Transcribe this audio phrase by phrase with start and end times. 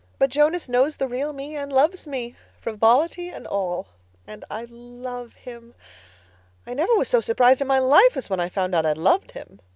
[0.17, 3.89] But Jonas knows the real me and loves me, frivolity and all.
[4.25, 5.75] And I love him.
[6.65, 8.83] I never was so surprised in my life as I was when I found out
[8.83, 9.59] I loved him.